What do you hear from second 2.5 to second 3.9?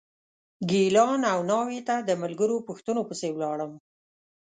پوښتنو پسې ولاړم.